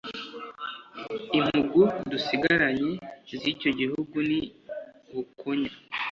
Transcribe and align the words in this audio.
Impugu 1.37 1.81
dusigaranye 2.11 2.91
z’icyo 3.41 3.69
gihugu 3.79 4.15
ni 4.29 4.39
Bukonya 5.13 5.71